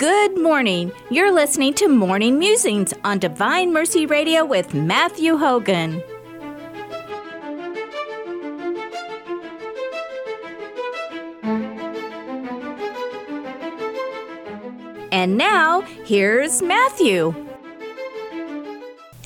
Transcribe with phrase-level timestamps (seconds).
[0.00, 0.92] Good morning.
[1.10, 6.02] You're listening to Morning Musings on Divine Mercy Radio with Matthew Hogan.
[15.12, 17.49] And now, here's Matthew.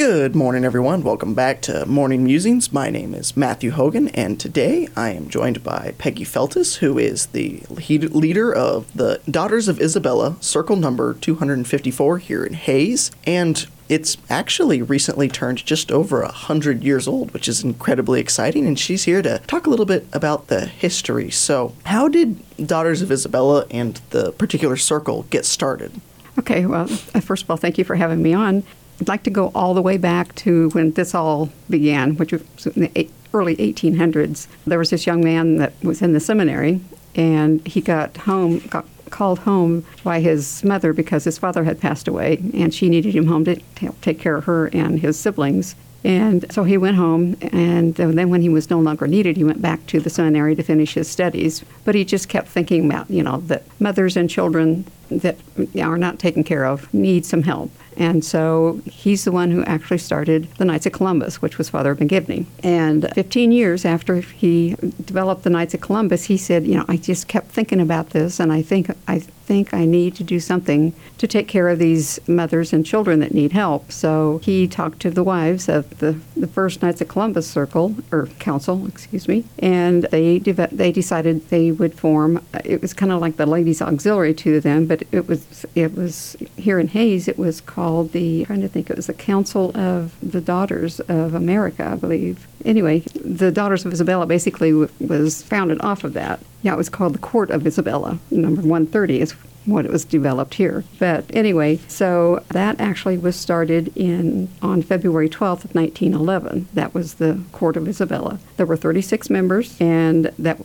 [0.00, 1.02] Good morning, everyone.
[1.02, 2.72] Welcome back to Morning Musings.
[2.72, 7.26] My name is Matthew Hogan, and today I am joined by Peggy Feltus, who is
[7.26, 13.10] the leader of the Daughters of Isabella, circle number 254 here in Hays.
[13.26, 18.66] And it's actually recently turned just over a hundred years old, which is incredibly exciting.
[18.66, 21.30] And she's here to talk a little bit about the history.
[21.30, 26.00] So, how did Daughters of Isabella and the particular circle get started?
[26.38, 28.62] Okay, well, first of all, thank you for having me on.
[29.00, 32.66] I'd like to go all the way back to when this all began, which was
[32.66, 34.46] in the early 1800s.
[34.66, 36.80] There was this young man that was in the seminary,
[37.14, 42.08] and he got home, got called home by his mother because his father had passed
[42.08, 45.74] away, and she needed him home to t- take care of her and his siblings.
[46.04, 49.60] And so he went home, and then when he was no longer needed, he went
[49.60, 51.64] back to the seminary to finish his studies.
[51.84, 55.36] But he just kept thinking about, you know, that mothers and children that
[55.78, 57.70] are not taken care of need some help.
[57.96, 61.94] And so he's the one who actually started the Knights of Columbus, which was Father
[61.94, 62.46] McGivney.
[62.62, 66.96] And 15 years after he developed the Knights of Columbus, he said, you know, I
[66.96, 70.94] just kept thinking about this, and I think I think I need to do something
[71.18, 73.90] to take care of these mothers and children that need help.
[73.90, 78.28] So he talked to the wives of the, the first Knights of Columbus Circle or
[78.38, 82.40] Council, excuse me, and they deve- they decided they would form.
[82.64, 86.36] It was kind of like the ladies' auxiliary to them, but it was it was
[86.56, 87.26] here in Hays.
[87.26, 88.88] It was called the I'm trying to think.
[88.88, 92.46] It was the Council of the Daughters of America, I believe.
[92.64, 96.40] Anyway, the Daughters of Isabella basically w- was founded off of that.
[96.62, 98.18] Yeah, it was called the Court of Isabella.
[98.30, 99.34] Number 130 is
[99.66, 100.84] what it was developed here.
[100.98, 106.68] But anyway, so that actually was started in on February 12th of 1911.
[106.74, 108.38] That was the Court of Isabella.
[108.56, 110.58] There were 36 members, and that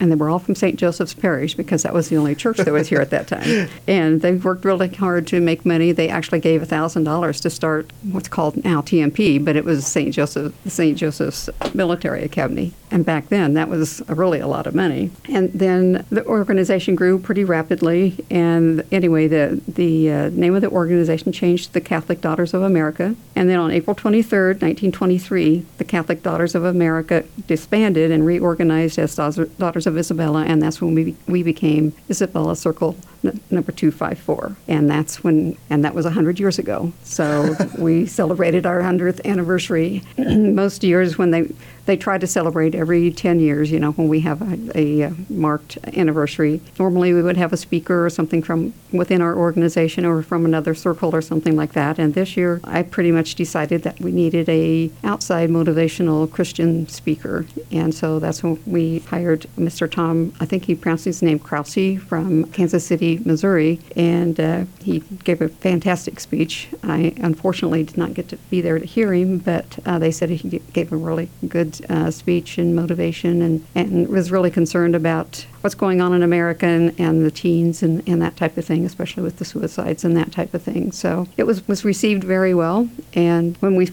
[0.00, 0.78] and they were all from St.
[0.78, 3.68] Joseph's Parish because that was the only church that was here at that time.
[3.86, 5.92] And they worked really hard to make money.
[5.92, 10.14] They actually gave $1,000 to start what's called now TMP, but it was St.
[10.14, 10.96] Joseph, St.
[10.96, 12.72] Joseph's Military Academy.
[12.90, 15.10] And back then, that was really a lot of money.
[15.28, 18.24] And then the organization grew pretty rapidly.
[18.30, 22.62] And anyway, the, the uh, name of the organization changed to the Catholic Daughters of
[22.62, 23.14] America.
[23.36, 29.14] And then on April 23rd, 1923, the Catholic Daughters of America disbanded and reorganized as
[29.14, 34.56] Daughters of Isabella, and that's when we, we became Isabella Circle n- number 254.
[34.68, 36.92] And that's when, and that was 100 years ago.
[37.02, 40.02] So we celebrated our 100th anniversary.
[40.18, 41.48] Most years when they,
[41.86, 45.10] they try to celebrate every 10 years, you know, when we have a, a uh,
[45.28, 46.60] marked anniversary.
[46.78, 50.74] Normally we would have a speaker or something from within our organization or from another
[50.74, 51.98] circle or something like that.
[51.98, 57.46] And this year I pretty much decided that we needed a outside motivational Christian speaker.
[57.72, 59.90] And so that's when we hired Mr.
[59.90, 63.80] Tom, I think he pronounced his name Krause from Kansas City, Missouri.
[63.96, 66.68] And uh, he gave a fantastic speech.
[66.82, 70.30] I unfortunately did not get to be there to hear him, but uh, they said
[70.30, 75.46] he gave a really good uh, speech and motivation and, and was really concerned about
[75.60, 78.84] what's going on in America and, and the teens and, and that type of thing,
[78.86, 80.92] especially with the suicides and that type of thing.
[80.92, 82.88] So it was, was received very well.
[83.14, 83.86] And when we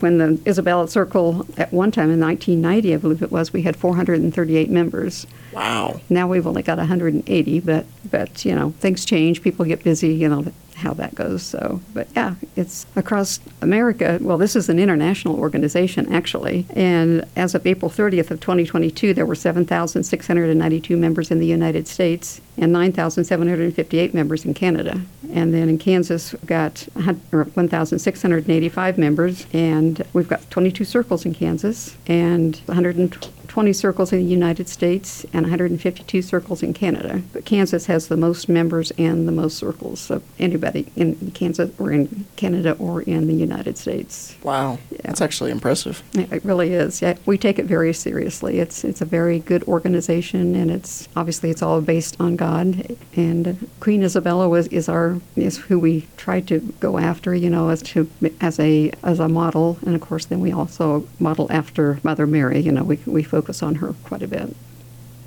[0.00, 3.76] when the Isabella Circle at one time in 1990, I believe it was, we had
[3.76, 5.26] 438 members.
[5.52, 6.00] Wow.
[6.08, 10.28] Now we've only got 180, but but you know things change, people get busy, you
[10.28, 10.44] know
[10.80, 11.42] how that goes.
[11.42, 14.18] So, but yeah, it's across America.
[14.20, 19.26] Well, this is an international organization actually, and as of April 30th of 2022, there
[19.26, 25.00] were 7,692 members in the United States and 9,758 members in Canada.
[25.32, 31.96] And then in Kansas, we've got 1,685 members, and we've got 22 circles in Kansas
[32.06, 33.39] and 120
[33.72, 37.22] circles in the United States and 152 circles in Canada.
[37.32, 41.92] But Kansas has the most members and the most circles of anybody in Kansas or
[41.92, 44.36] in Canada or in the United States.
[44.42, 44.98] Wow, yeah.
[45.04, 46.02] that's actually impressive.
[46.14, 47.02] It really is.
[47.02, 48.60] Yeah, we take it very seriously.
[48.60, 52.96] It's it's a very good organization, and it's obviously it's all based on God.
[53.16, 57.68] And Queen Isabella was is our is who we try to go after, you know,
[57.68, 58.08] as to
[58.40, 62.60] as a as a model, and of course then we also model after Mother Mary.
[62.60, 64.54] You know, we we focus on her quite a bit.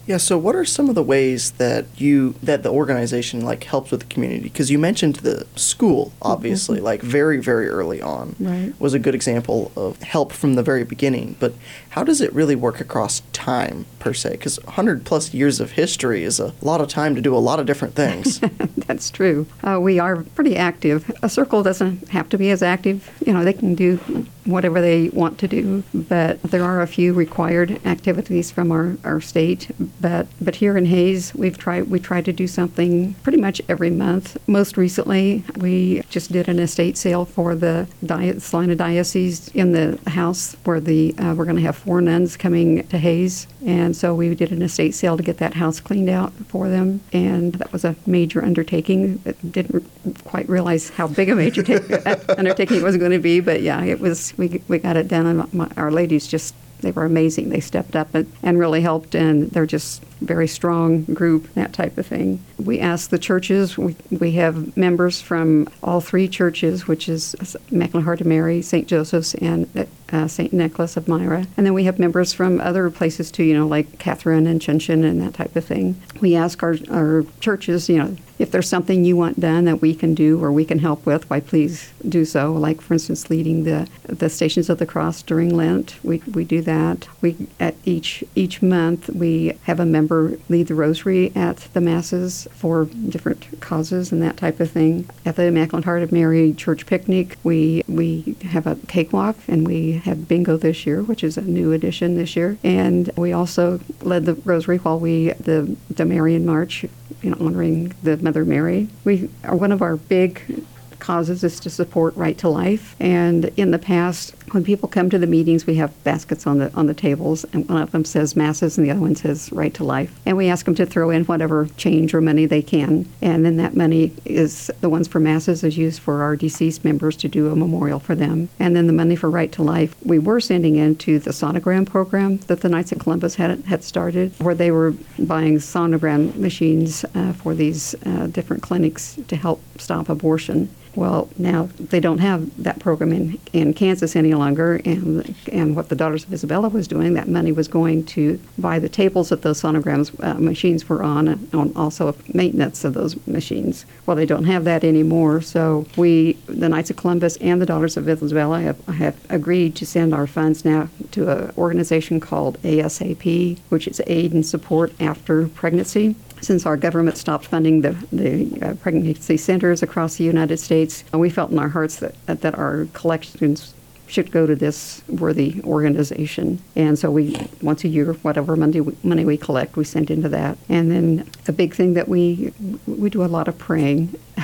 [0.06, 3.90] Yeah, so what are some of the ways that you that the organization like helps
[3.90, 4.42] with the community?
[4.42, 6.86] Because you mentioned the school, obviously, mm-hmm.
[6.86, 8.74] like very very early on, right.
[8.80, 11.38] was a good example of help from the very beginning.
[11.40, 11.54] But
[11.92, 16.26] how does it really work across time per se, because 100 plus years of history
[16.26, 18.40] is a lot of time to do a lot of different things.
[18.86, 19.48] That's true.
[19.64, 21.10] Uh, we are pretty active.
[21.24, 23.10] A circle doesn't have to be as active.
[23.26, 23.98] You know, they can do
[24.46, 29.22] whatever they want to do, but there are a few required activities from our, our
[29.22, 29.72] state.
[30.02, 33.90] But but here in Hays, we've tried we try to do something pretty much every
[33.90, 34.38] month.
[34.48, 39.98] Most recently, we just did an estate sale for the Di- Salina Diocese in the
[40.10, 44.14] house where the uh, we're going to have four nuns coming to Hays and so
[44.14, 47.72] we did an estate sale to get that house cleaned out for them, and that
[47.72, 49.18] was a major undertaking.
[49.50, 49.86] Didn't
[50.24, 53.84] quite realize how big a major ta- undertaking it was going to be, but yeah,
[53.84, 54.34] it was.
[54.38, 57.50] We we got it done, and my, our ladies just they were amazing.
[57.50, 61.98] They stepped up and, and really helped, and they're just very strong group, that type
[61.98, 62.44] of thing.
[62.58, 63.78] We ask the churches.
[63.78, 67.36] We, we have members from all three churches, which is
[67.72, 68.88] Immaculate Heart Mary, St.
[68.88, 70.54] Joseph's, and uh, uh, St.
[70.54, 71.48] Nicholas of Myra.
[71.58, 75.04] And then we have members from other places too, you know, like Catharine and Schoenchen
[75.04, 76.00] and that type of thing.
[76.22, 79.94] We ask our, our churches, you know, if there's something you want done that we
[79.94, 82.52] can do or we can help with, why please do so.
[82.52, 86.62] Like for instance, leading the the Stations of the Cross during Lent, we, we do
[86.64, 87.08] that.
[87.22, 92.48] We at each each month we have a member lead the Rosary at the masses
[92.52, 95.10] for different causes and that type of thing.
[95.26, 99.94] At the Immaculate Heart of Mary Church picnic, we we have a cakewalk and we
[100.04, 102.58] have bingo this year, which is a new addition this year.
[102.64, 106.86] And we also led the Rosary while we the the Marian March
[107.22, 108.90] you know, honoring the Mother Mary.
[109.06, 110.66] We are one of our big
[111.00, 112.96] causes is to support right to life.
[113.00, 116.74] And in the past, when people come to the meetings, we have baskets on the
[116.74, 119.74] on the tables, and one of them says masses, and the other one says right
[119.74, 120.14] to life.
[120.26, 123.58] And we ask them to throw in whatever change or money they can, and then
[123.58, 127.52] that money is the ones for masses is used for our deceased members to do
[127.52, 130.76] a memorial for them, and then the money for right to life we were sending
[130.76, 134.94] into the sonogram program that the Knights of Columbus had had started, where they were
[135.20, 140.70] buying sonogram machines uh, for these uh, different clinics to help stop abortion.
[140.96, 145.90] Well, now they don't have that program in, in Kansas any longer, and and what
[145.90, 149.42] the Daughters of Isabella was doing, that money was going to buy the tables that
[149.42, 153.86] those sonograms uh, machines were on, and also maintenance of those machines.
[154.06, 157.98] Well, they don't have that anymore, so we, the Knights of Columbus and the Daughters
[157.98, 163.60] of Isabella, have, have agreed to send our funds now to an organization called ASAP,
[163.70, 168.74] which is Aid and Support After Pregnancy since our government stopped funding the, the uh,
[168.76, 173.74] pregnancy centers across the United States, we felt in our hearts that, that our collections
[174.08, 176.60] should go to this worthy organization.
[176.76, 180.30] And so we, once a year, whatever money we, money we collect, we send into
[180.30, 180.58] that.
[180.70, 182.54] And then the big thing that we,
[182.86, 184.20] we do a lot of praying.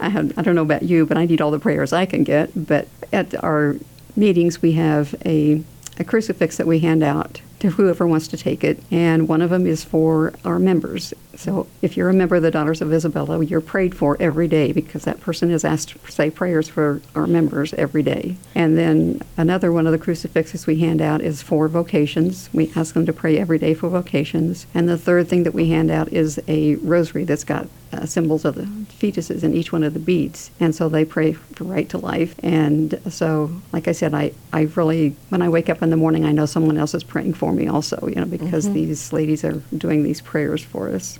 [0.00, 2.24] I, have, I don't know about you, but I need all the prayers I can
[2.24, 2.50] get.
[2.54, 3.76] But at our
[4.16, 5.62] meetings, we have a,
[5.98, 8.82] a crucifix that we hand out to whoever wants to take it.
[8.90, 11.14] And one of them is for our members.
[11.36, 14.72] So if you're a member of the Daughters of Isabella, you're prayed for every day
[14.72, 18.36] because that person is asked to say prayers for our members every day.
[18.54, 22.48] And then another one of the crucifixes we hand out is for vocations.
[22.52, 24.66] We ask them to pray every day for vocations.
[24.74, 28.44] And the third thing that we hand out is a rosary that's got uh, symbols
[28.44, 30.50] of the fetuses in each one of the beads.
[30.60, 32.34] And so they pray for right to life.
[32.42, 36.24] And so, like I said, I, I really, when I wake up in the morning,
[36.24, 38.74] I know someone else is praying for me also, you know, because mm-hmm.
[38.74, 41.18] these ladies are doing these prayers for us.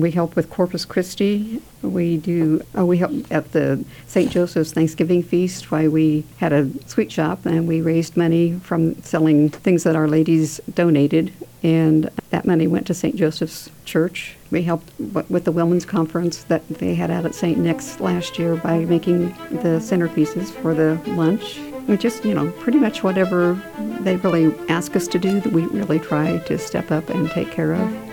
[0.00, 1.60] We help with Corpus Christi.
[1.82, 2.62] We do.
[2.76, 4.30] Uh, we help at the St.
[4.30, 5.70] Joseph's Thanksgiving feast.
[5.70, 10.08] Why we had a sweet shop and we raised money from selling things that our
[10.08, 11.32] ladies donated,
[11.62, 13.14] and that money went to St.
[13.14, 14.36] Joseph's Church.
[14.50, 14.90] We helped
[15.28, 17.58] with the women's conference that they had out at St.
[17.58, 21.60] Nick's last year by making the centerpieces for the lunch.
[21.88, 23.60] We just, you know, pretty much whatever
[24.00, 27.50] they really ask us to do, that we really try to step up and take
[27.50, 28.09] care of.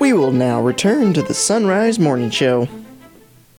[0.00, 2.66] We will now return to the Sunrise Morning Show.